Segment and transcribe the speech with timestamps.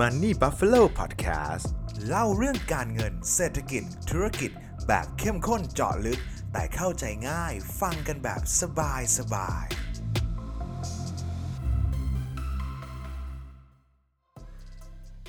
[0.00, 1.66] Money Buffalo Podcast
[2.06, 4.50] เล่าเรื่องการเงินเศรษฐกิจ ธุรกิจ
[4.86, 6.20] แบบเข้มข้นเจาะลึก
[6.52, 9.66] แต่เข้าใจง่ายฟังกันแบบสบายสบาย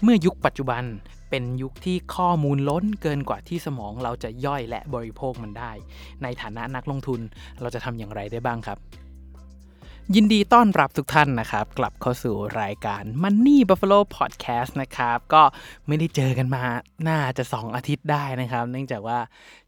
[0.04, 0.84] เมื่อยุคปัจจุบัน
[1.30, 5.72] เป็นยุคที่ข้อมูลล้นเกินกว่าที่สมองเราจะย่อยและบริโภคมันได้
[6.24, 7.20] ในฐานะนักลงทุน
[7.62, 8.80] เราจะทำอย่างไรได้บ้างครับ
[10.16, 15.44] ยินดีต้อนรับทุกท่านนะครับ กลับเข้าสู่รายการ Money Buffalo Podcast นะครับ ก็
[15.88, 16.64] ไม่ได้เจอกันมา
[17.08, 19.20] น่าจะ 2 อาทิตย์ได้นะครับ เนื่องจากว่า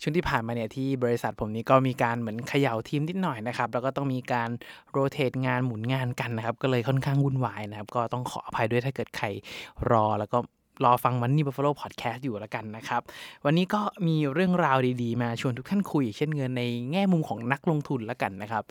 [0.02, 4.50] ช่วงที่ผ่านมาเนี่ยที่บริษัทผมนี้ก็มีการเหมือนเขย่าทีมนิดหน่อยนะครับ แล้วก็ต้องมีการ
[4.91, 9.26] โรเตทงานหมุนงานกันนะครับ ก็เลยค่อนข้างวุ่นวายนะครับ ก็ต้องขออภัยด้วยถ้าเกิดใคร
[9.92, 10.38] รอแล้วก็
[10.84, 13.02] รอฟัง Money Buffalo Podcast อยู่แล้วกันนะครับ
[13.45, 18.63] วันนี้ก็มีเรื่องราวดีๆ มาชวนทุกท่านคุย เช่นเงินในแง่มุมของนักลงทุนแล้วกันนะครับ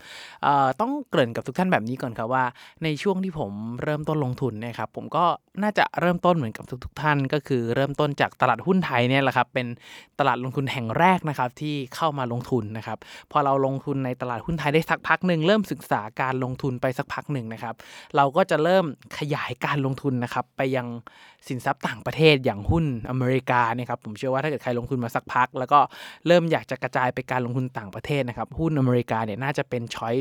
[0.80, 2.45] ต้องเกริ่นกับทุกท่านแบบนี้ก่อนครับว่า
[2.84, 5.24] ในช่วงที่ผมเริ่มต้นลงทุนเนะครับผมก็
[5.62, 9.66] น่าจะเริ่มต้นเหมือนกับทุก ๆ ท่าน ก็คือเริ่มต้นจากตลาดหุ้นไทยเนี่ยแหละครับเป็น
[10.18, 12.98] ตลาดลงทุนแห่งแรกนะครับที่เข้ามาลงทุนนะครับ
[13.32, 17.74] พอเราลงทุนในตลาดหุ้นไทยได้สักพักหนึ่งเริ่มศึกษาการลงทุนไปสักพักหนึ่งนะครับ
[18.16, 18.85] เราก็จะเริ่ม
[19.18, 20.87] ขยายการลงทุนนะครับไปยัง
[21.48, 25.79] สินทรัพย์ต่างประเทศอย่างหุ้นอเมริกาเนี่ยครับผมเชื่อว่าถ้าเกิดใครลงทุนมาสักพัก แล้วก็
[26.27, 30.15] เริ่มอยากจะกระจายไปการลงทุนต่างประเทศนะครับหุ้นอเมริกาเนี่ยน่าจะเป็น choice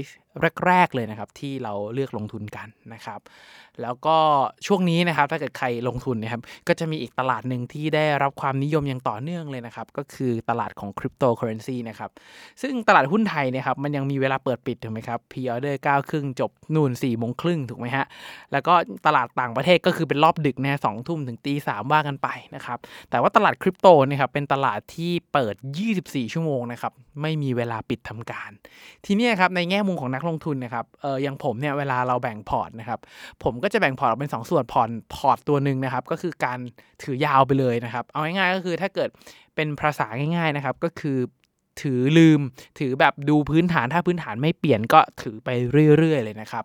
[0.66, 3.20] แรก ๆ เลยนะครับที่เราเลือกลงทุนกันนะครับ
[3.82, 4.18] แล้วก็
[4.68, 12.12] ช่วงนี้นะครับถ้าเกิดใครลงทุนนะครับก็จะมีอีกตลาดหนึ่งที่ได้รับความนิยมอย่างต่อเนื่องเลยนะครับ ก็คือตลาดของคริปโตเคอเรนซีนะครับ
[12.62, 18.06] ซึ่งตลาดหุ้นไทยเนี่ยครับมันยังมีเวลาเปิดปิดถูกไหมครับ pre-order เก้าครึ่งจบนู่นสี่โมงครึ่งถูกไหมฮะ
[18.52, 18.74] แล้วก็
[19.06, 22.78] ตลาดต่างประเทศก็คือเป็นรอบดึกนะสองทุ่มถึงตีสามว่ากันไปนะครับ
[23.10, 25.56] แต่ว่าตลาดคริปโตเนี่ยครับเป็นตลาดที่เปิด
[25.94, 28.52] 24 ชั่วโมงนะครับไม่มีเวลาปิดทำการ
[29.06, 33.00] ทีนี้ครับในแง่มุมของนักลงทุนนะครับเอออย่างผมเนี่ยเวลาเราแบ่งพอร์ตนะครับ
[33.44, 36.60] ผมก็จะแบ่งพอร์ตออกเป็น 2 ส่วนพอร์ตพอร์ตตัวหนึ่งนะครับก็คือการ
[37.04, 39.10] ถือยาวไปเลยนะครับ เอาง่ายๆก็คือถ้าเกิด
[39.56, 41.18] เป็นภาษาง่ายๆนะครับก็คือ
[41.82, 42.40] ถือลืม
[42.80, 45.50] ถือแบบดูพื้นฐานถ้าพื้นฐานไม่เปลี่ยนก็ถือไป
[45.98, 46.64] เรื่อย ๆ เลยนะครับ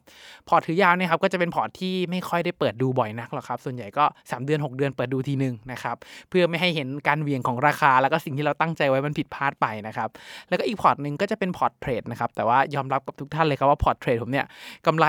[0.49, 5.97] พอร์ตถือยาวเนี่ยครับก็จะเป็นพอร์ตที่ไม่ค่อยได้เปิดดูบ่อยนักหรอกครับ ส่วนใหญ่ก็ 3 เดือน 6 เดือนเปิดดูทีนึงนะครับ
[6.29, 10.09] เพื่อไม่ให้เห็นการเหวี่ยงของราคา แล้วก็สิ่งที่เราตั้งใจไว้มันผิดพลาดไปนะครับ
[10.49, 14.47] แล้วก็อีกพอร์ตหนึ่งก็จะเป็นพอร์ตเทรดนะครับแต่ว่ายอมรับกับทุกท่านเลยครับว่าพอร์ตเทรดผมเนี่ย
[14.87, 15.07] กำไร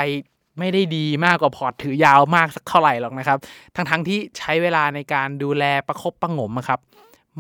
[0.60, 3.38] ไม่ได้ดีมากกว่าพอร์ตถือยาวมากสักเท่าไหร่หรอกนะครับ
[3.76, 6.80] ทั้งๆที่ใช้เวลาในการดูแลประคบประหงมครับ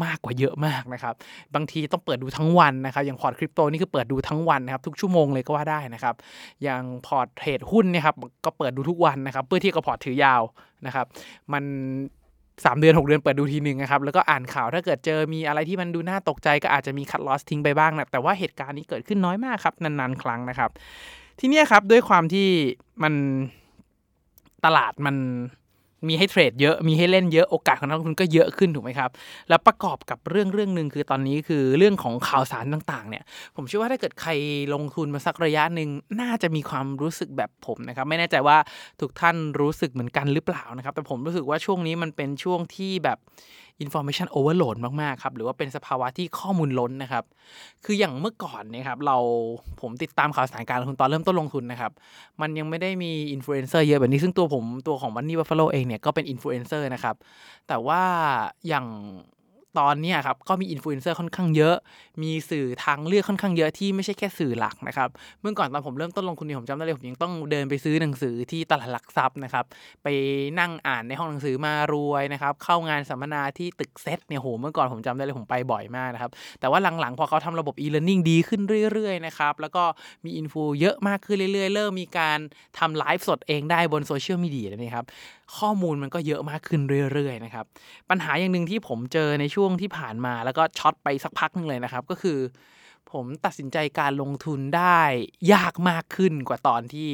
[0.03, 1.13] มากกว่าเยอะมากนะครับ
[1.56, 6.16] บางทีต้องเปิดดูทั้งวันนะครับ อย่างพอร์ตคริปโตนี่คือเปิดดูทั้งวันนะครับ ทุกชั่วโมงเลยก็ว่าได้นะครับ
[6.63, 10.41] อย่างพอร์ตเทรดหุ้นเนี่ยครับก็เปิดดูทุกวันนะครับ เพื่อที่กับพอร์ตถือยาว
[10.85, 11.05] นะครับ
[11.53, 11.63] มัน
[12.35, 20.69] 3เดือน 6 เดือนเปิดดูทีหนึ่งนะครับ แล้วก็อ่านข่าวถ้าเกิดเจอมีอะไรที่มันดูน่าตกใจก็อาจจะมีคัดลอสทิ้งไปบ้างนะแต่ว่าเหตุการณ์นี้เกิดขึ้นน้อยมากครับ นานๆ ครั้งนะครับ
[21.39, 22.47] ทีนี้ครับด้วยความที่
[23.03, 23.13] มัน
[24.66, 25.16] ตลาดมัน
[26.09, 29.09] มีให้เทรดเยอะมีให้เล่นเยอะโอกาสของนักลงทุนก็เยอะขึ้นถูกไหมครับ
[29.49, 33.23] แล้วประกอบกับเรื่องเรื่องหนึ่งคือตอนนี้คือเรื่องของข่าวสารต่างๆเนี่ย
[33.55, 34.31] ผมเชื่อว่าถ้าเกิดใคร
[34.73, 35.89] ลงทุนมาสักระยะหนึ่ง
[36.21, 38.57] น่าจะมีความรู้สึกแบบผมนะครับไม่แน่ใจว่า
[39.01, 43.17] ทุกท่านรู้สึกเหมือนกันหรือเปล่านะครับแต่ผมรู้สึกว่าช่วงนี้มันเป็นช่วงที่แบบ
[43.84, 47.24] information overload มากๆครับหรือว่าเป็นสภาวะที่ข้อมูลล้นนะครับ
[47.86, 49.18] คืออย่างเมื่อก่อนเนี่ยครับเรา
[49.81, 51.91] ผมติดตามข่าวสารการลงทุนตอนเริ่มต้นลงทุนนะครับ
[52.41, 57.16] มันยังไม่ได้มีอินฟลูเอนเซอร์เยอะแบบนี้ซึ่งตัวผมตัวของ Money Buffalo เองเนี่ยก็เป็นอินฟลูเอนเซอร์นะครับ
[57.68, 58.02] แต่ว่า
[58.68, 58.85] อย่าง
[59.80, 61.75] ตอนนี้ครับก็มีอินฟลูเอนเซอร์ค่อนข้างเยอะ
[62.24, 65.09] มีสื่อทางเลือกค่อนข้างเยอะที่ไม่ใช่แค่สื่อหลักนะครับ
[65.41, 69.66] เมื่อก่อนตอนผมเริ่มต้นลงทุนเนี่ยผมจำได้เลยผมยังต้องเดินไปซื้อหนังสือที่ตลาดหลักทรัพย์นะครับ
[70.03, 70.08] ไป
[70.59, 78.62] นั่งอ่านในห้องหนังสือมารวยนะครับเข้างานสัมมนาที่ตึกเซตเนี่ยโหเมื่อก่อนผมจำได้เลยผมไปบ่อยมากนะครับแต่ว่าหลังๆพอเขาทำระบบ e-learning ดีขึ้น
[78.94, 79.84] เรื่อยๆนะครับแล้วก็
[80.25, 82.40] มีอินฟูเยอะมากขึ้นเรื่อย ๆ เริ่มมีการ
[82.80, 85.06] ทำไลฟ์สดเองได้บนโซเชียลมีเดียนะครับ
[85.58, 86.81] ข้อมูลมันก็เยอะมากขึ้น
[87.14, 87.66] เรื่อยๆนะครับ
[88.09, 92.40] ปัญหาอย่างหนึ่งที่ผมเจอในช่วงที่ผ่านมาแล้วก็ช็อตไปสักพักหนึงเลยนะครับ ก็คือ
[93.12, 95.02] ผมตัดสินใจการลงทุนได้
[95.53, 97.12] ยากมากขึ้นกว่าตอนที่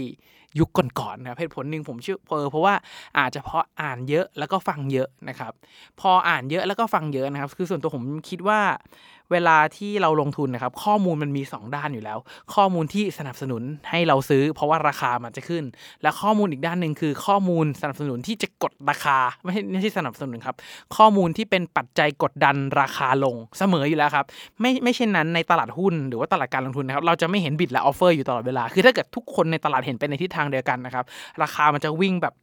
[0.59, 2.73] ยุคก่อนๆนะครับเหตุผลหนึ่งผมเชื่อเพอเพราะว่า
[3.17, 5.53] อาจจะเพราะอ่านเยอะแล้วก็ฟังเยอะนะครับ
[5.99, 8.59] พออ่านเยอะแล้วก็ฟังเยอะนะครับ คือส่วนตัวผมคิดว่า
[9.33, 12.17] เวลาที่เราลงทุนนะครับ ข้อมูลมันมี 2 ด้านอยู่แล้ว
[12.55, 15.63] ข้อมูลที่สนับสนุนให้เราซื้อ เพราะว่าราคามันจะขึ้น
[16.01, 20.55] และข้อมูลอีกด้านหนึ่งคือข้อมูลสนับสนุนที่จะกดราคาไม่ใช่ไม่ใช่สนับสนุนครับ
[20.97, 24.25] ข้อมูลที่เป็นปัจจัยกดดันราคาลงเสมออยู่แล้วครับ
[24.61, 31.05] ไม่ไม่เช่นนั้นในตลาดหุ้นหรือว่าตลาดการลงทุนนะครับเราจะไม่เห็น bid และ offer อยู่ตลอดเวลาคือถ้าเกิดทุกคนในตลาดเห็นไปในทิศทางเดียวกันนะครับ
[31.41, 32.33] ราคามันจะวิ่งแบบ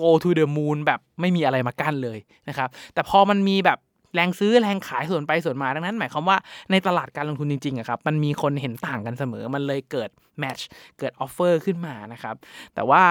[0.00, 2.18] go to the moon แบบไม่มีอะไรมากั้นเลย
[2.48, 3.78] นะครับ แต่พอมันมีแบบ
[4.14, 6.36] แรงซื้อแรงขายส่วนไปส่วนมาดังนั้น หมายความว่า
[6.70, 10.66] ในตลาดการลงทุนจริงๆอะครับมันมีคนเห็นต่างกันเสมอมันเลยเกิดmatch
[10.98, 12.34] เกิด offer ขึ้นมานะครับ
[12.74, 13.04] แต่ว่า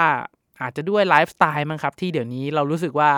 [0.62, 3.12] อาจจะด้วยไลฟ์สไตล์มั้งครับ ที่เดี๋ยวนี้เรารู้สึกว่า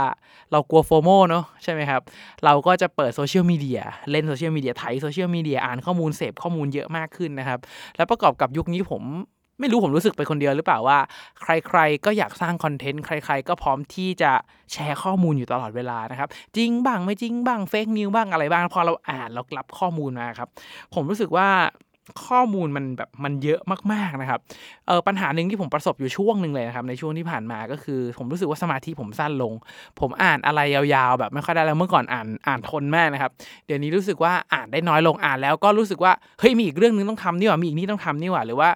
[0.51, 2.01] เรากลัว FOMO เนาะใช่ไหมครับ
[2.45, 3.81] เราก็จะเปิดโซเชียลมีเดีย
[4.12, 7.59] เล่นโซเชียลมีเดียไถโซเชียลมีเดียอ่านข้อมูลเสพข้อมูลเยอะมากขึ้นนะครับ
[7.97, 9.03] แล้วประกอบกับยุคนี้ผม
[9.59, 10.97] ไม่รู้ผมรู้สึกไปคนเดียวหรือเปล่าว่า
[11.41, 14.31] ใครๆก็อยากสร้างคอนเทนต์ใคร ๆ ก็พร้อมที่จะ
[14.71, 20.50] แชร์ข้อมูลอยู่ตลอดเวลานะครับจริงบ้างไม่จริงบ้าง fake news บ้างอะไรบ้างพอเราอ่านเรารับข้อมูลมาครับ
[20.94, 21.50] ผมรู้สึกว่า
[22.28, 23.60] ข้อมูลมันแบบมันเยอะ
[23.92, 24.40] มากๆนะครับ
[24.88, 29.54] เออปัญหาหนึ่งที่ผมประสบอยู่ช่วงหนึ่งเลยนะครับในช่วงที่ผ่านมาก็คือ ผมรู้สึกว่าสมาธิผมสั้นลง
[30.00, 33.31] ผมอ่านอะไรยาวๆ แบบไม่ค่อยได้แล้วเมื่อก่อนอ่านอ่านทนมากนะครับ
[33.66, 38.69] เดี๋ยวนี้รู้สึกว่าอ่านได้น้อยลงอ่านแล้วก็รู้สึกว่าเฮ้ยมีอีกเรื่องนึงต้องทำนี่หว่ามีอีกนี่ต้องทำนี่หว่าหรือว่า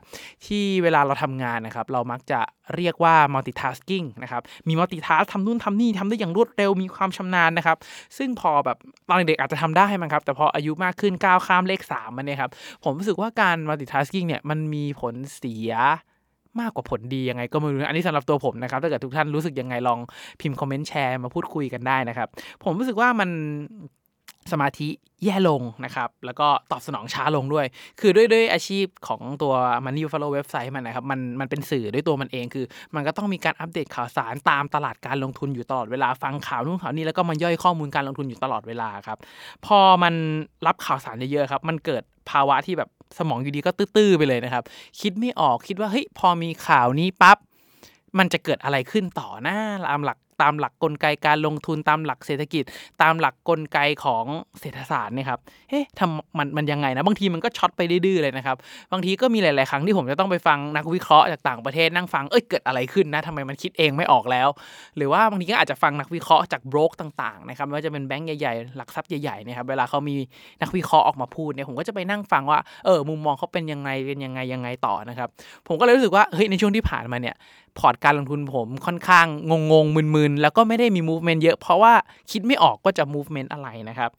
[0.46, 2.40] ที่เวลาเราทำงานนะครับเรามักจะ
[2.76, 7.78] เรียกว่า multitasking นะครับ มี multitask ทำนู่นทำนี่ทำได้อย่างรวดเร็ว มีความชำนาญนะครับ
[8.18, 8.78] ซึ่งพอแบบ
[9.10, 12.52] ตอนเด็กอาจจะทำได้มั้งครับ แต่พออายุมากขึ้นก้าวข้ามเลข 3 มันเนี่ยครับ
[12.84, 15.74] ผมรู้สึกว่าการ multitasking เนี่ย มันมีผลเสีย
[16.62, 20.00] มากกว่าผลดียังไงก็ไม่รู้ อันนี้สำหรับตัวผมนะครับ ถ้าเกิดทุกท่านรู้สึกยังไงลอง
[20.42, 22.28] พิมพ์คอมเมนต์แชร์มาพูดคุยกันได้นะครับ
[22.64, 23.30] ผมรู้สึกว่ามัน
[24.52, 24.90] สมาธิ
[25.26, 27.66] แย่ลงนะครับ แล้วก็ตอบสนองช้าลงด้วย
[28.00, 29.54] คือด้วยด้วยอาชีพของตัว
[29.86, 39.18] Money Follow เว็บไซต์มันนะครับ มันมันเป็นสื่อด้วยตัวมันเอง คือ มันก็ต้องมีการอัปเดตข่าวสารตามตลาดการลงทุนอยู่ตลอดเวลา ฟังข่าวนู่นข่าวนี้แล้วก็มันย่อยข้อมูลการลงทุนอยู่ตลอดเวลาครับ
[39.66, 40.14] พอมัน
[40.68, 44.64] รับข่าวสารเยอะๆครับ มันเกิดภาวะที่แบบสมองอยู่ดีก็ตื้อๆไปเลยนะครับ
[45.02, 47.38] คิดไม่ออก คิดว่าเฮ้ย พอมีข่าวนี้ปั๊บ
[48.18, 52.64] มันจะเกิดอะไรขึ้นต่อหน้าตามหลัก ตามหลักกลไกการลงทุนตามหลักเศรษฐกิจ
[53.02, 54.26] ตามหลักกลไกของ
[54.60, 58.58] เศรษฐศาสตร์เนี่ยครับเฮ้ยทำมันมันยังไงนะบางทีมันก็ช็อตไปดื้อเลยนะครับ
[58.92, 64.48] บางทีก็มีหลาย ๆ ครั้งที่ผมจะต้องไปฟังนักวิเคราะห์จากต่างประเทศนั่งฟังเอ้ยเกิดอะไรขึ้นนะทำไมมันคิดเองไม่ออกแล้ว
[64.98, 70.16] หรือว่าบางทีก็อาจจะฟังนักวิเคราะห์จากโบรกต่าง ๆ นะครับไม่ว่าจะเป็นแบงก์ใหญ่ ๆ หลักทรัพย์ใหญ่ ๆ นะครับเวลาเขามี
[70.62, 75.30] นักวิเคราะห์ออกมาพูดเนี่ยผมก็จะไปนั่งฟังว่าเออมุมมองเขาเป็นยังไงเป็นยังไงยังไงต่อนะครับ
[75.68, 77.36] ผมก็เลยรู้สึกว่าเฮ้ยในช่วงที่ผ่านมาเนี่ย
[77.80, 79.28] พอร์ตการลงทุนผมค่อนข้าง
[79.72, 81.94] งงๆมึนๆแล้วก็ไม่ได้มี movement เยอะ เพราะว่า
[82.32, 84.12] คิดไม่ออกก็จะ movement อะไรนะครับ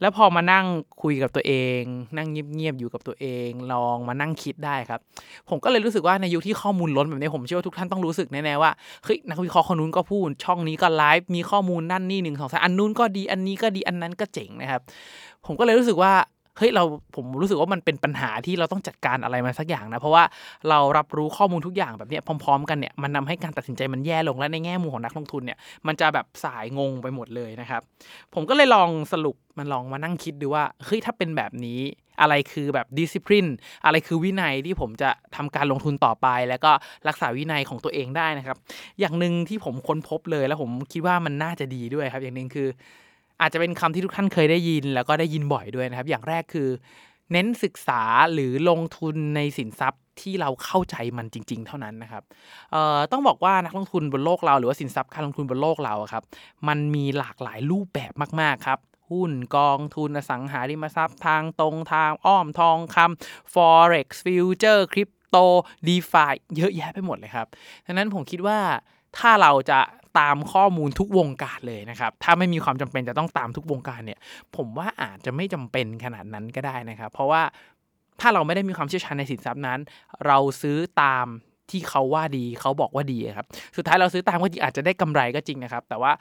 [0.00, 0.66] แล้วพอมานั่ง
[1.02, 1.82] คุยกับตัวเอง
[2.16, 5.00] นั่งเงียบๆอยู่กับตัวเอง ลองมานั่งคิดได้ครับ
[5.48, 8.70] ผมก็เลยรู้สึกว่าในยุคที่ข้อมูลล้นแบบนี้ผมเชื่อว่าทุกท่านต้องรู้สึกแน่ๆว่า
[9.04, 14.80] เฮ้ยนักวิเคราะห์คนนู้นก็พูด ช่องนี้ก็ไลฟ์มีข้อมูลนั่นนี่หนึ่งสองสามอันนู้นก็ดีอันนี้ก็ดีอันนั้นก็เจ๋งนะครับ
[15.46, 16.12] ผมก็เลยรู้สึกว่า
[16.58, 16.84] เฮ้ยเรา
[17.16, 20.24] ผมรู้สึกว่ามันเป็นปัญหาที่เราต้องจัดการอะไรมาสักอย่างนะ เพราะว่า
[20.68, 27.82] เรารับรู้ข้อมูลทุกอย่างแบบนี้พร้อม ๆ กันเนี่ยมันนาให้การตัดสินใจมันแย่ลงและในแง่มุมของนักลงทุนเนี่ยมันจะแบบสายงงไปหมดเลยนะครับ
[28.34, 31.80] ผมก็เลยลองสรุปมันลองมานั่งคิดดูว่าเฮ้ยถ้าเป็นแบบนี้
[32.20, 33.46] อะไรคือแบบดิสซิ p ลิน
[33.84, 36.72] อะไรคือวินัยที่ผมจะทำการลงทุนต่อไป แล้วก็
[37.08, 38.56] รักษาวินัยของตัวเองได้นะครับ
[39.00, 42.68] อย่างหนึ่งที่ผมค้นพบเลยแล้วผมคิดว่ามันน่าจะดีด้วยครับ อย่างหนึ่งคือ
[43.40, 46.68] อาจจะเป็นคำที่ทุกท่านเคยได้ยิน แล้วก็ได้ยินบ่อยด้วยนะครับ อย่างแรกคือ
[47.32, 48.02] เน้นศึกษา
[48.32, 52.22] หรือลงทุนในสินทรัพย์ที่เราเข้าใจมันจริง ๆ เท่านั้นนะครับ
[53.12, 56.24] ต้องบอกว่านักลงทุนบนโลกเรา หรือว่าสินทรัพย์การลงทุนบนโลกเราครับ
[56.68, 58.78] มันมีหลากหลายรูปแบบมาก ๆ ครับ
[59.10, 65.44] หุ้นกองทุนอสังหาริมทรัพย์ทางตรงทางอ้อมทองคำ forex future crypto
[65.86, 67.46] defi เยอะแยะไปหมดเลยครับ
[67.86, 68.58] ดังนั้นผมคิดว่า
[69.16, 69.80] ถ้าเราจะ
[70.18, 74.18] ตามข้อมูลทุกวงการเลยนะครับ ถ้าไม่มีความจำเป็นจะต้องตามทุกวงการเนี่ย
[74.56, 77.42] ผมว่าอาจจะไม่จำเป็นขนาดนั้นก็ได้นะครับ เพราะว่า
[78.20, 79.80] ถ้าเราไม่ได้มีความเชี่ยวชาญในสินทรัพย์นั้น
[80.26, 81.26] เราซื้อตาม
[81.70, 86.12] ที่เขาว่าดีเขาบอกว่าดีครับ สุดท้ายเราซื้อตามก็จริงอาจจะได้กำไรก็จริงนะครับ แต่ว่า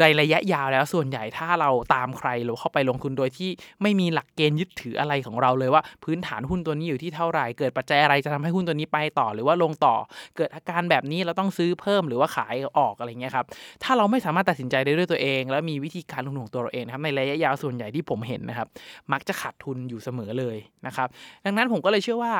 [0.00, 3.50] ในระยะยาวแล้วส่วนใหญ่ถ้าเราตามใครหรือเข้าไปลงทุนโดยที่
[3.82, 9.94] ไม่มีหลักเกณฑ์ยึดถืออะไรของเราเลยว่า พื้นฐานหุ้นตัวนี้อยู่ที่เท่าไหร่เกิดปัจจัยอะไรจะทำให้หุ้นตัวนี้ไปต่อ หรือว่าลงต่อ
[10.36, 13.46] เกิดอาการแบบนี้เราต้องซื้อเพิ่มหรือว่าขายออกอะไรเงี้ยครับ
[13.82, 18.68] ถ้าเราไม่สามารถตัดสินใจได้ด้วยตัวเอง แล้วมีวิธีการลงทุนของตัวเราเองครับในระยะยาวส่วนใหญ่ที่ผมเห็นนะครับ
[19.12, 21.08] มักจะขาดทุนอยู่เสมอเลยนะครับ
[21.44, 22.32] ดังนั้นผมก็เลยเชื่อว่า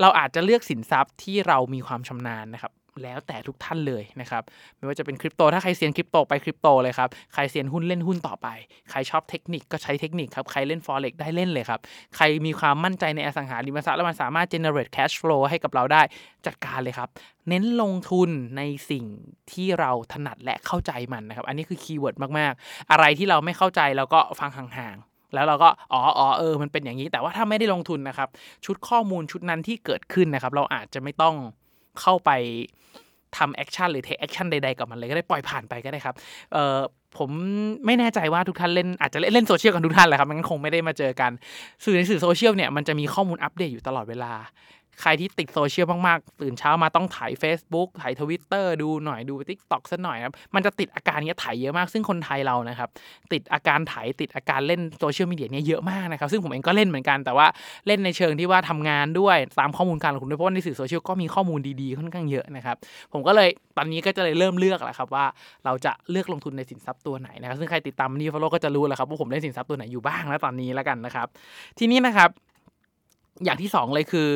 [0.00, 2.72] เราอาจจะเลือกสินทรัพย์ที่เรามีความชำนาญนะครับ
[3.02, 4.42] แล้วแต่ทุกท่านเลยนะครับ
[4.76, 8.48] ไม่ว่าจะเป็นคริปโต ถ้าใครเซียนคริปโตไปคริปโตเลยครับ ใครเซียนหุ้นเล่นหุ้นต่อไป
[8.90, 11.80] ใครชอบเทคนิคก็ใช้เทคนิคครับ ใครเล่น forex ได้เล่นเลยครับ
[12.16, 16.02] ใครมีความมั่นใจในอสังหาริมทรัพย์แล้วมันสามารถ generate cash flow ให้กับเราได้
[16.46, 17.08] จัดการเลยครับ
[17.48, 19.04] เน้นลงทุนในสิ่ง
[19.52, 24.96] ที่เราถนัดและเข้าใจมันนะครับ อันนี้คือคีย์เวิร์ดมากๆ อะไรที่เราไม่เข้าใจเราก็ฟังห่าง
[25.34, 28.28] แล้วเราก็อ๋ออ๋อเออมันเป็นอย่างนี้ แต่ว่าถ้าไม่ได้ลงทุนนะครับ
[28.64, 31.34] ชุดข้อมูลชุดนั้นที่เกิดขึ้นนะครับ เราอาจจะไม่ต้อง
[32.00, 32.30] เข้าไป
[33.36, 36.14] ทำ action หรือ take action ใดๆกับมันเลยก็ได้ปล่อยผ่านไปก็ได้ครับ
[36.52, 36.78] เออ
[37.18, 37.30] ผม
[37.86, 41.30] ไม่แน่ใจว่าทุกท่านเล่นอาจจะเล่นโซเชียลกันทุกท่านแหละครับมันคงไม่ได้มาเจอกัน
[41.84, 44.32] สื่อในสื่อโซเชียลเนี่ยมันจะมีข้อมูลอัปเดตอยู่ตลอดเวลา
[45.00, 52.88] ใครที่ติดโซเชียลมากๆตื่นเช้ามาต้องถ่าย Facebook ถ่ายทวิตเตอร์ดูหน่อยดู TikTok สักหน่อยครับมันจะติดอาการนี้ถ่ายเยอะมาก ซึ่งคนไทยเรานะครับ
[53.32, 57.46] ติดอาการถ่ายติดอาการเล่นโซเชียลมีเดียเนี่ยเยอะมากนะครับ ซึ่งผมเองก็เล่นเหมือนกันแต่ว่า
[57.86, 62.76] เล่นในเชิงที่ว่าทำงานด้วยตามข้อมูลการลงทุนด้วยเพราะในสื่อโซเชียลก็มีข้อมูลดีๆค่อนข้างเยอะนะครับ
[63.12, 65.24] ผมก็เลยตอนนี้ก็จะเลยเริ่มเลือกแหละครับว่า
[65.64, 71.26] เราจะเลือกลงทุนในสินทรัพย์ตัวไหนนะครับซึ่งใครติดตามนี่ฟอลโลก็จะรู้แหล้วครับว่าผมเล่นสินทรัพย์ตัวไหนอยู่บ้างแล้วตอนนี้แล้วกันนะครับ
[71.78, 72.30] ทีนี้นะครับ
[73.44, 74.28] อย่างที่สองเลยคือ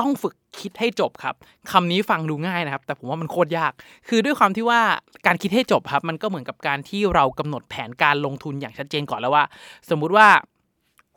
[0.00, 1.34] ต้องฝึกคิดให้จบครับ
[1.70, 3.72] คำนี้ฟังดูง่ายนะครับ แต่ผมว่ามันโคตรยาก
[4.08, 4.80] คือด้วยความที่ว่า
[5.26, 9.44] การคิดให้จบครับ มันก็เหมือนกับการที่เรากำหนดแผนการลงทุนอย่างชัดเจนก่อนแล้วว่า
[9.90, 10.28] สมมุติว่า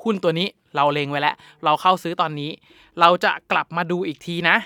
[0.03, 2.51] หุ้นตัวนี้เราเล็งไว้แล้ว เราเข้าซื้อตอนนี้
[2.99, 4.57] เราจะกลับมาดูอีกทีนะ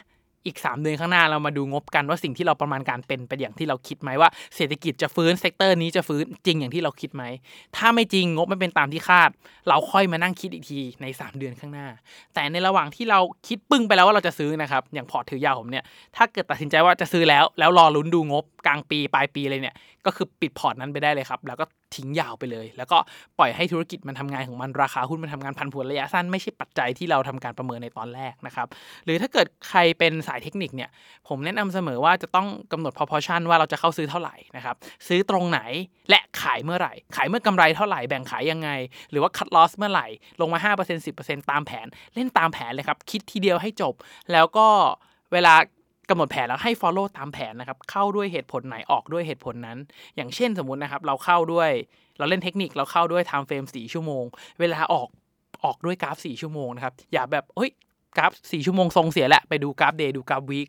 [0.45, 7.23] อีก 3 เดือนข้างหน้าเรามาดูงบกันว่าสิ่งที่เราประมาณการเป็นไปอย่างที่เราคิดไหมว่าเศรษฐกิจจะฟื้น sector นี้จะฟื้นจริงอย่างที่เราคิดไหม
[7.77, 9.29] ถ้าไม่จริงงบไม่เป็นตามที่คาด
[9.67, 11.87] เราค่อยมานั่งคิดอีกทีใน 3 เดือนข้างหน้า
[12.33, 15.83] แต่ในระหว่างที่เราคิดปึ้งไปแล้วว่าเราจะซื้อนะครับอย่างพอร์ตถือยาวผมเนี่ย
[16.15, 22.97] ถ้าเกิดตัดสินใจว่าจะซื้อแล้วแล้วรอลุ้นดูงบกลางปีปลายปีเลยเนี่ย ก็คือปิดพอร์ตนั้นไปได้เลยครับ แล้วก็ทิ้งยาวไปเลย แล้วก็
[23.39, 28.67] ปล่อยให้ธุรกิจมันทำงานของมันราคาหุ้นมันทำงานพันผวนระยะสั้นไม่ใช่ปัจจัยที่เราทำการประเมินในตอนแรกนะครับ
[29.05, 30.89] หรือถ้าเกิดใครเป็นสายเทคนิคเนี่ย
[31.27, 34.75] ผมแนะนำเสมอว่าจะต้องกำหนด proportion ว่าเราจะเข้าซื้อเท่าไหร่นะครับ
[35.07, 35.59] ซื้อตรงไหน
[36.09, 38.69] และขายเมื่อไหร่ ขายเมื่อกำไรเท่าไหร่แบ่งขายยังไง
[39.11, 40.07] หรือว่า cut loss เมื่อไหร่
[40.41, 43.93] ลงมา 5% 10%ตามแผน เล่นตามแผนเลยครับ คิดทีเดียวให้จบ
[44.31, 44.67] แล้วก็
[45.33, 45.53] เวลา
[46.09, 49.77] กำหนดแผนแล้วให้ follow ตามแผนนะครับ เข้าด้วยเหตุผลไหนออกด้วยเหตุผลนั้น
[50.15, 51.71] อย่างเช่นสมมุตินะครับ เราเข้าด้วย
[52.17, 54.23] เราเล่นเทคนิคเราเข้าด้วย time frame 4ชั่วโมง
[54.59, 55.07] เวลาออก
[55.65, 57.71] ออกด้วยกราฟ 4 ชั่วโมงนะครับ อย่าแบบเฮ้ย
[58.17, 60.67] กราฟ 4 ชั่วโมงทรงเสียแหละ ไปดูกราฟ day ดูกราฟ week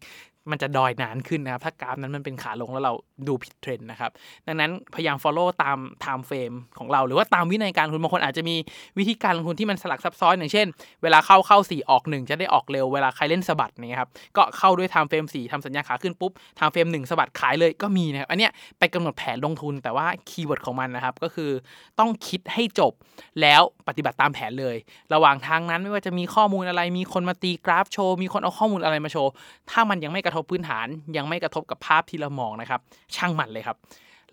[0.51, 2.93] มันจะดอยนานขึ้นนะครับ ถ้ากราฟนั้นมันเป็นขาลงแล้วเรา
[3.29, 4.11] ดูผิดเทรนด์นะครับ
[4.47, 8.57] ดังนั้นพยายาม follow ตาม time frame ของเรา หรือว่าตามวินัยการลงทุนบางคนอาจจะมี
[8.99, 10.67] วิธีการลงทุนที่มันสลับซับซ้อนอย่างเช่น
[11.03, 21.51] เวลาเข้าเข้า 4 ออก 1 จะได้ออกเร็วเวลาใครเล่นสะบัดนี่ครับก็เข้าด้วย time frame 4ทำสัญญาณขาขึ้นปุ๊บ time frame 1สะบัดขายเลยก็มีนะครับอันเนี้ยไปกำหนดแผนลงทุนแต่ว่าคีย์เวิร์ดของมันนะครับก็คือ
[21.99, 22.93] ต้องคิดให้จบ
[23.41, 24.77] แล้วปฏิบัติตามแผนเลย
[25.15, 29.31] ระหว่างทางนั้นไม่ว่าจะมีข้อมูลอะไรมีคนมาตีกราฟโชว์มีคนเอาข้อมูลอะไรมาโชว์
[29.71, 30.87] ถ้ามันยังไม่กระทบพื้นฐาน
[31.17, 32.81] ยังไม่กระทบกับภาพที่เรามองนะครับ
[33.17, 33.77] ช่างมันเลยครับ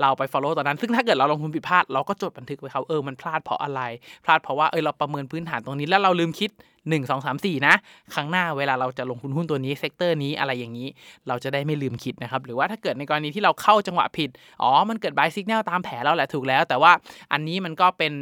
[0.01, 3.81] เราไป follow ตามนั้น ซึ่งถ้าเกิดเราลงทุนผิดพลาด เราก็จดบันทึกไว้ครับเออมันพลาดเพราะอะไร
[4.25, 7.75] พลาดเพราะว่าเออเราประเมินพื้นฐานตรงนี้แล้วเราลืมคิด 1 2 3 4 นะ
[8.13, 10.88] ครั้งหน้าเวลาเราจะลงทุนหุ้นตัวนี้ sector นี้อะไรอย่างนี้
[11.27, 14.29] เราจะได้ไม่ลืมคิดนะครับหรือว่าถ้าเกิดในกรณีที่เราเข้าจังหวะผิด
[14.62, 16.91] อ๋อมันเกิด buy signal ตามแผนเราแหละถูกแล้ว แต่ว่า
[17.31, 18.13] อันนี้มันก็เป็น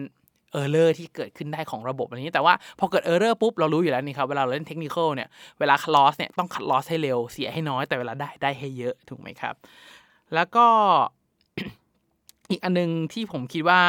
[0.51, 5.29] error ที่เกิดขึ้นได้ของระบบอันนี้ แต่ว่าพอเกิด error ปุ๊บเรารู้อยู่แล้วนี่ครับ เวลาเราเล่นเทคนิคเนี่ย
[5.59, 9.55] เวลา cut loss เนี่ยต้อง cut loss ให้เร็วเสียให้น้อยแต่เวลาได้ได้ให้เยอะถูกไหมครับ
[10.35, 10.65] แล้วก็
[12.49, 13.81] อีกอันนึงที่ผมคิดว่า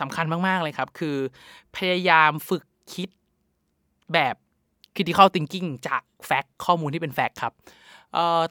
[0.00, 1.16] สำคัญมาก ๆ เลยครับ คือ
[1.76, 2.62] พยายามฝึก
[2.94, 3.08] คิด
[4.14, 4.34] แบบ
[4.96, 7.52] critical thinking จาก fact ข้อมูลที่เป็น fact ครับ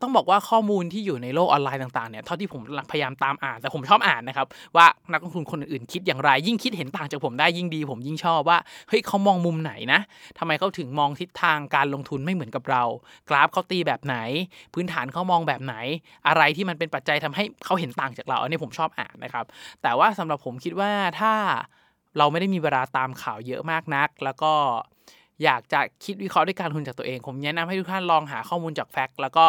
[0.01, 2.61] ต้องบอกว่าข้อมูลที่อยู่ในโลกออนไลน์ต่างๆเนี่ยเท่าที่ผม
[2.91, 8.57] พยายามตามอ่านแต่ผมชอบอ่านนะครับว่านักลงทุนคนอื่นคิดอย่างไร ยิ่งคิดเห็นต่างจากผมได้ยิ่งดี ผมยิ่งชอบว่า
[8.89, 9.99] เฮ้ยเขามองมุมไหนนะ
[10.39, 12.83] ทำไมเขาถึงมองทิศทางการลงทุนไม่เหมือนกับเรา
[13.29, 14.17] กราฟเขาตีแบบไหน
[14.73, 15.75] พื้นฐานเขามองแบบไหน
[16.27, 19.45] อะไรที่มันเป็นปัจจัยทำให้เขาเห็นต่างจากเราอันนี้ผมชอบอ่านนะครับ
[19.81, 21.33] แต่ว่าสำหรับผมคิดว่าถ้า
[22.17, 24.53] เราไม่ได้มีเวลาตามข่าวเยอะมากนัก แล้วก็
[25.43, 29.47] อยากจะคิดวิเคราะห์ด้วยการทุนจากตัวเอง ผมแนะนำให้ทุกท่านลองหาข้อมูลจากแฟกต์แล้วก็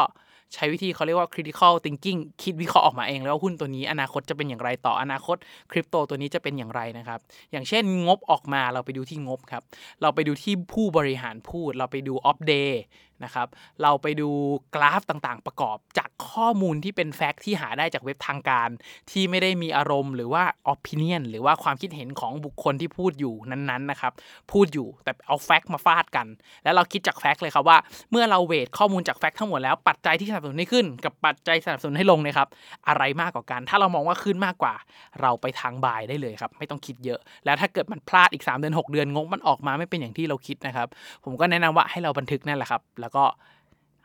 [0.55, 5.37] ใช้วิธีเขาเรียกว่า critical thinking คิดวิเคราะห์ออกมาเองแล้วว่าหุ้นตัวนี้อนาคตจะเป็นอย่างไรต่ออนาคต
[5.71, 7.19] คริปโตตัวนี้จะเป็นอย่างไรนะครับ
[7.53, 9.63] อย่างเช่นงบออกมาเราไปดูที่งบครับ
[10.03, 12.81] เราไปดูที่ผู้บริหารพูด เราไปดูอัปเดต
[13.25, 13.49] นะครับ
[13.83, 14.31] เราไปดู
[14.75, 18.69] กราฟต่างๆ ประกอบจากข้อมูลที่เป็น fact ที่หาได้จากเว็บทางการ
[19.11, 24.13] ที่ไม่ได้มีอารมณ์หรือว่า opinion หรือว่าความคิดเห็นของบุคคลที่พูดอยู่นั้นๆนะครับ
[24.53, 26.27] พูดอยู่แต่เอา fact มาฟาดกัน
[26.65, 27.79] แล้วเราคิดจาก fact เลยครับว่า
[28.11, 32.49] เมื่อเรา weight ข้อมูลจาก fact ทั้งหมดแล้วปัจจัยที่สนับสนุนให้ขึ้น กับปัจจัยสนับสนุนให้ลงนะครับ
[32.89, 34.75] อะไรมากกว่ากัน ถ้าเรามองว่าขึ้นมากกว่า
[35.21, 40.89] เราไปทางบายได้เลยครับ ไม่ต้องคิดเยอะ แล้วถ้าเกิดมันพลาดอีก 3 เดือน 6 เดือนงบมันออกมาไม่เป็นอย่างที่เราคิดนะครับ
[41.25, 43.27] ผมก็แนะนำว่าให้เราบันทึกนั่นแหละครับแล้วก็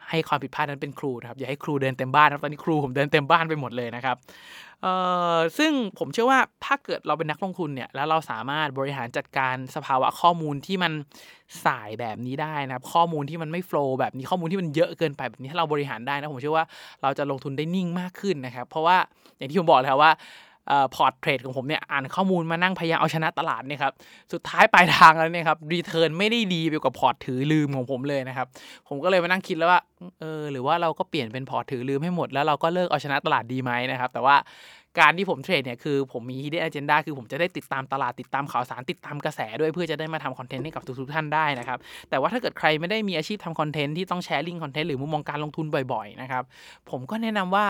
[0.09, 4.17] ให้ความผิดพลาดนั้นเป็นครูนะครับอย่าให้ครูเดินเต็มบ้านนะตอนนี้ครูผมเดินเต็มบ้านไปหมดเลยนะครับ
[4.81, 4.93] เอ่
[5.35, 10.91] อซึ่งผมเชื่อว่าถ้าเกิดเราเป็นนักลงทุนเนี่ยแล้วเราสามารถบริหารจัดการสภาวะข้อมูลที่มัน
[11.65, 16.65] สายแบบนี้ได้นะครับข้อมูลที่มันไม่โฟล์แบบนี้ข้อมูลที่มันเยอะเกินไปแบบนี้ถ้าเราบริหารได้นะผมเชื่อว่า
[17.01, 18.97] เราจะลงทุนได้นิ่งมากขึ้นนะครับ เพราะว่า
[19.37, 20.11] อย่างที่ผมบอกเลยครับว่า
[20.95, 23.93] พอร์ตเทรดของผมเนี่ยอ่านข้อมูลมานั่งพยายามเอาชนะตลาดเนี่ยครับ
[24.33, 28.47] สุดท้ายปลายทางแล้วเนี่ยครับ return ไม่ได้ดีไปกว่าพอร์ตถือลืมของผมเลยนะครับ
[28.87, 29.81] ผมก็เลยมานั่งคิดแล้วว่า
[30.19, 34.37] เออหรือว่าเราก็เปลี่ยนเป็นพอร์ตถือลืมให้หมดแล้วเราก็เลิกเอาชนะตลาดดีไหมนะครับแต่ว่า
[34.99, 41.79] การที่ผมเทรดเนี่ยคือผมมี hidden agenda คือผมจะได้ติดตามตลาดติดตามข่าวสารติดตามกระแสด้วยเพื่อจะได้มาทำคอนเทนต์ให้กับทุกๆท่านได้นะครับ
[42.09, 46.43] แต่ว่าถ้าเกิดใครไม่ได้มีอาชีพทำคอนเทนต์ที่ต้องแชร์ลิงก์คอนเทนต์หรือมุมมองการลงทุนบ่อยๆนะครับ
[46.89, 47.65] ผมก็แนะนำว่า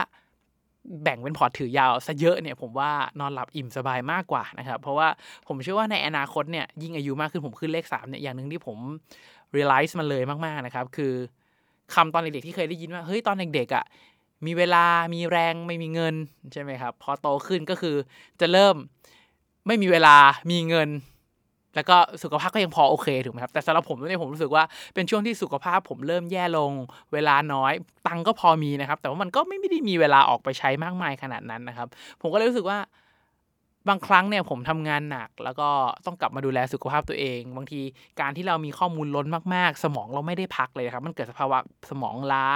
[1.03, 5.07] แบ่งเป็นพอร์ตถือยาวซะเยอะเนี่ยผมว่านอนหลับอิ่มสบายมากกว่านะครับ เพราะว่า
[5.47, 8.77] ผมเชื่อว่าในอนาคตเนี่ยยิ่งอายุมากขึ้นผมขึ้นเลข3เนี่ยอย่างหนึ่งที่ผม
[9.55, 11.13] realize มันเลยมากๆนะครับ คือ
[11.93, 13.85] คำตอนเด็กๆที่เคยได้ยินว่าเฮ้ยตอนเด็กๆอะ่ะ
[14.45, 16.15] มีเวลามีแรงไม่มีเงิน
[16.53, 17.95] ใช่ไหมครับ พอโตขึ้นก็คือ
[18.41, 18.75] จะเริ่ม
[19.67, 20.15] ไม่มีเวลา
[20.51, 20.89] มีเงิน
[21.75, 24.63] แล้วก็สุขภาพก็ยังพอโอเคถูกไหมครับแต่สำหรับผมเนี่ยผมรู้สึกว่า
[24.94, 26.72] เป็นช่วงที่สุขภาพผมเริ่มแย่ลง
[27.13, 27.74] เวลาน้อย
[28.08, 31.88] ตังก็พอมีนะครับ แต่ว่ามันก็ไม่ได้มีเวลาออกไปใช้มากมายขนาดนั้นนะครับ
[32.22, 32.77] ผมก็เลยรู้สึกว่า
[33.89, 35.69] บางครั้งเนี่ยผมทำงานหนัก แล้วก็
[36.05, 37.81] ต้องกลับมาดูแลสุขภาพตัวเอง บางที
[38.21, 41.57] การที่เรามีข้อมูลล้นมากๆ สมองเราไม่ได้พักเลยครับมันเกิดสภาวะ
[41.89, 42.47] สมองล้า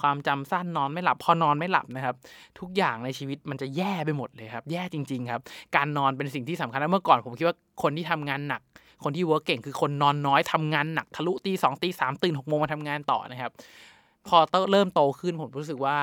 [0.00, 2.14] ความจำสั้นนอนไม่หลับพอนอนไม่หลับนะครับ
[2.58, 5.40] ทุกอย่างในชีวิตมันจะแย่ไปหมดเลยครับแย่จริง ๆ ครับ
[5.76, 8.62] การนอนเป็นสิ่งที่สำคัญนะเมื่อก่อนผมคิดว่าคนที่ทำงานหนัก
[9.04, 13.50] คนที่ work เก่งคือคนนอนน้อยทำงานหนักทะลุตีสองตีสามตื่นหกโมงมาทำงานต่อนะครับ
[14.28, 14.38] พอ
[14.72, 15.96] เริ่มโตขึ้นผมรู้สึกว่า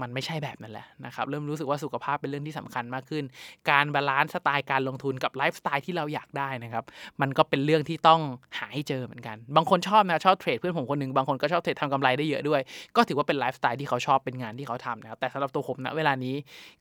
[0.00, 3.24] มันไม่ใช่แบบนั้นแหละนะครับเริ่มรู้สึกว่าสุขภาพเป็นเรื่องที่สำคัญมากขึ้น
[3.70, 6.84] การ balance สไตล์การลงทุนกับไลฟ์สไตล์ที่เราอยากได้นะครับ
[7.20, 8.20] มันก็เป็นเรื่องที่ต้อง
[8.58, 12.60] หาให้เจอเหมือนกัน บางคนชอบนะชอบเทรดเพื่อนผมคนหนึ่งบางคนก็ชอบเทรดทำกำไรได้เยอะด้วย
[12.96, 16.34] ก็ถือว่าเป็นไลฟ์สไตล์ที่เขาชอบเป็นงานที่เขาทำนะครับแต่สำหรับตัวผมนะเวลานี้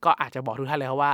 [0.06, 1.14] ก็อาจจะบอกทุกท่านเลยครับว่า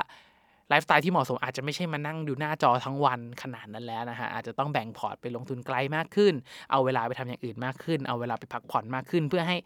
[0.71, 6.33] ไลฟ์สไตล์ที่เหมาะสมอาจจะไม่ใช่มานั่งดูหน้าจอทั้งวันขนาดนั้นแล้วนะฮะอาจจะต้องแบ่งพอร์ตไปลงทุนไกลมากขึ้น
[6.71, 9.57] เอาเวลาไปทำอย่างอื่นมากขึ้น เอาเวลาไปพักผ่อนมากขึ้น เพื่อให้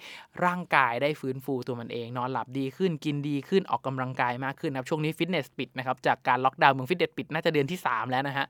[0.46, 8.46] ร่างกายได้ฟื้นฟูตัวมันเอง นอนหลับดีขึ้นกินดีขึ้นออกกำลังกายมากขึ้นนะครับช่วงนี้ฟิตเนสปิดนะครับจากการล็อกดาวน์เมืองฟิตเนสปิดน่าจะเดือนที่ 3 แล้วนะฮะ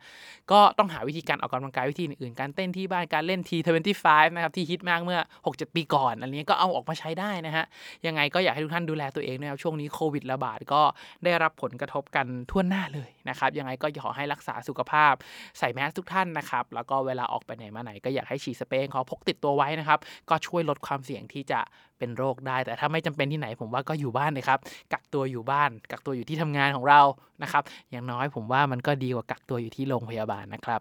[0.51, 7.65] ก็ต้องหาวิธีการออกกำลังกายวิธีอื่นการเต้นที่บ้านการเล่น T25 นะครับที่ฮิตมากเมื่อ 6-7 ปีก่อนอันนี้ก็เอาออกมาใช้ได้นะฮะ
[8.05, 10.81] ยังไงก็อยากให้ทุกท่านดูแลตัวเองนะครับช่วงนี้โควิดระบาดก็
[11.23, 15.13] ได้รับผลกระทบกันทั่วหน้าเลยนะครับ ยังไงก็ขอให้รักษาสุขภาพ
[15.59, 19.99] ใส่แมสทุกท่านนะครับ แล้วก็เวลาออกไปไหนมาไหนก็อยากให้ฉีดสเปรย์เขาพกติดตัวไว้นะครับ
[20.29, 21.59] ก็ช่วยลดความเสี่ยงที่จะ
[21.97, 24.59] เป็นโรคได้ แต่ถ้าไม่จำเป็นที่ไหนผมว่าก็อยู่บ้านเลยครับ
[24.93, 27.01] กักตัวอยู่บ้าน กักตัวอยู่ที่ทำงานของเรา
[27.43, 30.79] นะครับ อย่างน้อยผมว่ามันก็ดีกว่ากักตัวอยู่ที่โรงพยาบาลนะครับ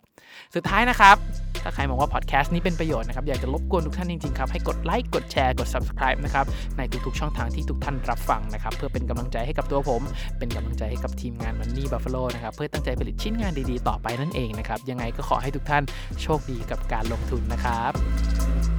[0.54, 6.46] สุดท้ายนะครับ ถ้าใครมองว่าพอดแคสต์นี้เป็นประโยชน์นะครับ อยากจะรบกวนทุกท่านจริงๆครับ ให้กดไลค์ กดแชร์ กด subscribe นะครับ
[6.78, 10.02] ในทุกๆช่องทางที่ทุกท่านรับฟังนะครับ เพื่อเป็นกำลังใจให้กับตัวผม
[10.38, 15.82] เป็นกำลังใจให้กับทีมงานมันนี่บัฟฟาโลนะครับ เพื่อตั้งใจผลิตชิ้นงานดีๆ ต่อไปนั่นเองนะครับ ยังไงก็ขอให้ทุกท่าน
[16.22, 18.73] โชคดีกับการลงทุนนะครับ